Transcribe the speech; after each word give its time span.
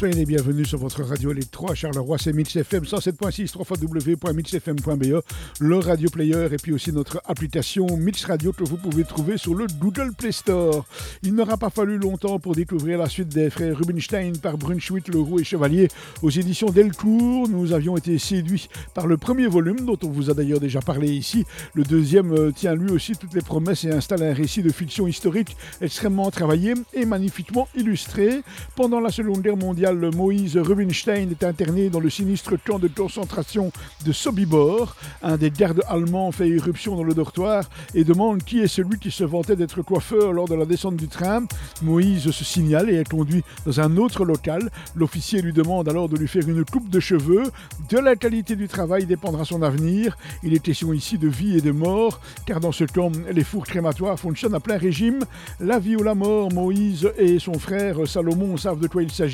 Soyez 0.00 0.14
les 0.14 0.24
bienvenus 0.24 0.66
sur 0.66 0.78
votre 0.78 1.02
radio 1.02 1.30
électro 1.30 1.70
à 1.70 1.74
Charleroi, 1.74 2.16
c'est 2.16 2.32
Mix 2.32 2.56
FM 2.56 2.84
107.6, 2.84 3.54
www.mixfm.be, 3.54 5.22
le 5.60 5.76
radio 5.76 6.08
player 6.08 6.48
et 6.50 6.56
puis 6.56 6.72
aussi 6.72 6.90
notre 6.90 7.20
application 7.26 7.86
Mix 7.98 8.24
Radio 8.24 8.54
que 8.54 8.64
vous 8.64 8.78
pouvez 8.78 9.04
trouver 9.04 9.36
sur 9.36 9.54
le 9.54 9.66
Google 9.78 10.12
Play 10.16 10.32
Store. 10.32 10.86
Il 11.22 11.34
n'aura 11.34 11.58
pas 11.58 11.68
fallu 11.68 11.98
longtemps 11.98 12.38
pour 12.38 12.54
découvrir 12.54 12.98
la 12.98 13.10
suite 13.10 13.28
des 13.28 13.50
frères 13.50 13.76
Rubinstein 13.76 14.38
par 14.38 14.56
Brunschwitt, 14.56 15.06
Leroux 15.08 15.38
et 15.38 15.44
Chevalier 15.44 15.88
aux 16.22 16.30
éditions 16.30 16.70
Delcourt. 16.70 17.50
Nous 17.50 17.74
avions 17.74 17.98
été 17.98 18.16
séduits 18.18 18.70
par 18.94 19.06
le 19.06 19.18
premier 19.18 19.48
volume 19.48 19.84
dont 19.84 19.98
on 20.02 20.08
vous 20.08 20.30
a 20.30 20.34
d'ailleurs 20.34 20.60
déjà 20.60 20.80
parlé 20.80 21.08
ici. 21.08 21.44
Le 21.74 21.82
deuxième 21.82 22.32
euh, 22.32 22.52
tient 22.52 22.74
lui 22.74 22.90
aussi 22.90 23.16
toutes 23.16 23.34
les 23.34 23.42
promesses 23.42 23.84
et 23.84 23.90
installe 23.90 24.22
un 24.22 24.32
récit 24.32 24.62
de 24.62 24.70
fiction 24.70 25.06
historique 25.06 25.58
extrêmement 25.82 26.30
travaillé 26.30 26.72
et 26.94 27.04
magnifiquement 27.04 27.68
illustré. 27.76 28.40
Pendant 28.76 29.00
la 29.00 29.10
Seconde 29.10 29.39
Guerre 29.40 29.56
mondiale, 29.56 30.10
Moïse 30.14 30.58
Rubinstein 30.58 31.30
est 31.30 31.44
interné 31.44 31.88
dans 31.88 32.00
le 32.00 32.10
sinistre 32.10 32.56
camp 32.62 32.78
de 32.78 32.88
concentration 32.88 33.72
de 34.04 34.12
Sobibor. 34.12 34.96
Un 35.22 35.36
des 35.38 35.50
gardes 35.50 35.82
allemands 35.88 36.30
fait 36.30 36.48
irruption 36.48 36.94
dans 36.96 37.02
le 37.02 37.14
dortoir 37.14 37.64
et 37.94 38.04
demande 38.04 38.42
qui 38.42 38.60
est 38.60 38.68
celui 38.68 38.98
qui 38.98 39.10
se 39.10 39.24
vantait 39.24 39.56
d'être 39.56 39.82
coiffeur 39.82 40.32
lors 40.32 40.46
de 40.46 40.54
la 40.54 40.66
descente 40.66 40.96
du 40.96 41.08
train. 41.08 41.44
Moïse 41.82 42.30
se 42.30 42.44
signale 42.44 42.90
et 42.90 42.96
est 42.96 43.08
conduit 43.08 43.42
dans 43.64 43.80
un 43.80 43.96
autre 43.96 44.24
local. 44.24 44.70
L'officier 44.94 45.40
lui 45.40 45.52
demande 45.52 45.88
alors 45.88 46.08
de 46.08 46.16
lui 46.16 46.28
faire 46.28 46.46
une 46.46 46.64
coupe 46.64 46.90
de 46.90 47.00
cheveux. 47.00 47.44
De 47.88 47.98
la 47.98 48.16
qualité 48.16 48.56
du 48.56 48.68
travail 48.68 49.06
dépendra 49.06 49.44
son 49.46 49.62
avenir. 49.62 50.18
Il 50.42 50.54
est 50.54 50.60
question 50.60 50.92
ici 50.92 51.16
de 51.16 51.28
vie 51.28 51.56
et 51.56 51.62
de 51.62 51.72
mort, 51.72 52.20
car 52.44 52.60
dans 52.60 52.72
ce 52.72 52.84
camp, 52.84 53.12
les 53.32 53.44
fours 53.44 53.64
crématoires 53.64 54.18
fonctionnent 54.18 54.54
à 54.54 54.60
plein 54.60 54.76
régime. 54.76 55.20
La 55.60 55.78
vie 55.78 55.96
ou 55.96 56.02
la 56.02 56.14
mort, 56.14 56.52
Moïse 56.52 57.10
et 57.16 57.38
son 57.38 57.54
frère 57.54 58.06
Salomon 58.06 58.56
savent 58.56 58.80
de 58.80 58.88
quoi 58.88 59.02
il 59.02 59.10
s'agit. 59.10 59.29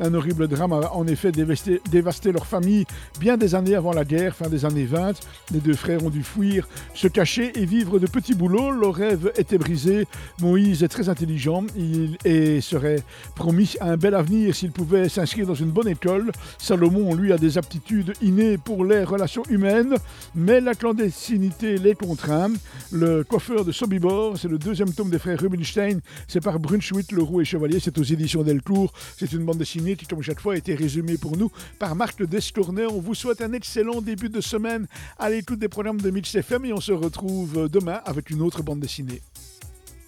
Un 0.00 0.14
horrible 0.14 0.48
drame 0.48 0.72
a 0.72 0.92
en 0.94 1.06
effet 1.06 1.32
dévasté, 1.32 2.32
leur 2.32 2.46
famille 2.46 2.84
bien 3.20 3.36
des 3.36 3.54
années 3.54 3.74
avant 3.74 3.92
la 3.92 4.04
guerre, 4.04 4.34
fin 4.34 4.48
des 4.48 4.64
années 4.64 4.84
20. 4.84 5.20
Les 5.52 5.60
deux 5.60 5.74
frères 5.74 6.04
ont 6.04 6.10
dû 6.10 6.22
fuir, 6.22 6.68
se 6.94 7.08
cacher 7.08 7.52
et 7.58 7.64
vivre 7.64 7.98
de 7.98 8.06
petits 8.06 8.34
boulots. 8.34 8.70
Leur 8.70 8.94
rêve 8.94 9.32
était 9.36 9.58
brisé. 9.58 10.06
Moïse 10.40 10.82
est 10.82 10.88
très 10.88 11.08
intelligent 11.08 11.64
il, 11.76 12.16
et 12.24 12.60
serait 12.60 13.02
promis 13.34 13.74
un 13.80 13.96
bel 13.96 14.14
avenir 14.14 14.54
s'il 14.54 14.70
pouvait 14.70 15.08
s'inscrire 15.08 15.46
dans 15.46 15.54
une 15.54 15.70
bonne 15.70 15.88
école. 15.88 16.30
Salomon, 16.58 17.14
lui, 17.14 17.32
a 17.32 17.38
des 17.38 17.58
aptitudes 17.58 18.12
innées 18.22 18.58
pour 18.58 18.84
les 18.84 19.04
relations 19.04 19.42
humaines, 19.48 19.94
mais 20.34 20.60
la 20.60 20.74
clandestinité 20.74 21.78
les 21.78 21.94
contraint. 21.94 22.52
Le 22.92 23.24
coiffeur 23.24 23.64
de 23.64 23.72
Sobibor, 23.72 24.38
c'est 24.38 24.48
le 24.48 24.58
deuxième 24.58 24.92
tome 24.92 25.10
des 25.10 25.18
frères 25.18 25.38
Rubinstein. 25.38 26.00
C'est 26.26 26.40
par 26.40 26.58
Brunschwitt, 26.58 27.12
Leroux 27.12 27.40
et 27.40 27.44
Chevalier. 27.44 27.78
C'est 27.80 27.98
aux 27.98 28.02
éditions 28.02 28.42
Delcourt. 28.42 28.92
Une 29.38 29.46
bande 29.46 29.58
dessinée 29.58 29.96
qui, 29.96 30.06
comme 30.06 30.22
chaque 30.22 30.40
fois, 30.40 30.54
a 30.54 30.56
été 30.56 30.74
résumé 30.74 31.16
pour 31.16 31.36
nous 31.36 31.50
par 31.78 31.94
Marc 31.94 32.22
Destournay. 32.22 32.86
On 32.86 33.00
vous 33.00 33.14
souhaite 33.14 33.40
un 33.40 33.52
excellent 33.52 34.00
début 34.02 34.28
de 34.28 34.40
semaine 34.40 34.86
à 35.18 35.30
l'écoute 35.30 35.58
des 35.58 35.68
programmes 35.68 36.00
de 36.00 36.10
Mix 36.10 36.34
FM 36.34 36.64
et 36.66 36.72
on 36.72 36.80
se 36.80 36.92
retrouve 36.92 37.68
demain 37.68 38.00
avec 38.04 38.30
une 38.30 38.42
autre 38.42 38.62
bande 38.62 38.80
dessinée. 38.80 39.22